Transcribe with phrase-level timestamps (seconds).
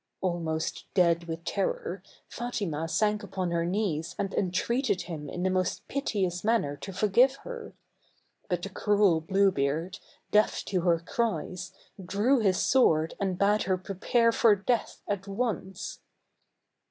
[0.19, 5.87] Almost dead with terror, Fatima sank upon her knees and entreated him in the most
[5.87, 7.73] piteous manner to forgive her.
[8.49, 9.99] But the cruel Blue Beard,
[10.31, 11.71] deaf to her cries,
[12.03, 15.99] drew his sword and bade her prepare for death at once.